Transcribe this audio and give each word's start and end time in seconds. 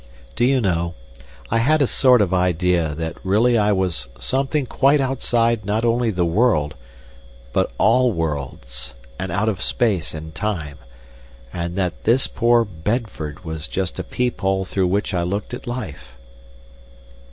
Do 0.35 0.45
you 0.45 0.59
know, 0.61 0.95
I 1.51 1.59
had 1.59 1.79
a 1.79 1.85
sort 1.85 2.23
of 2.23 2.33
idea 2.33 2.95
that 2.95 3.23
really 3.23 3.55
I 3.55 3.71
was 3.71 4.07
something 4.17 4.65
quite 4.65 4.99
outside 4.99 5.63
not 5.63 5.85
only 5.85 6.09
the 6.09 6.25
world, 6.25 6.73
but 7.53 7.71
all 7.77 8.11
worlds, 8.11 8.95
and 9.19 9.31
out 9.31 9.47
of 9.47 9.61
space 9.61 10.15
and 10.15 10.33
time, 10.33 10.79
and 11.53 11.75
that 11.75 12.05
this 12.05 12.25
poor 12.25 12.65
Bedford 12.65 13.45
was 13.45 13.67
just 13.67 13.99
a 13.99 14.03
peephole 14.03 14.65
through 14.65 14.87
which 14.87 15.13
I 15.13 15.21
looked 15.21 15.53
at 15.53 15.67
life? 15.67 16.13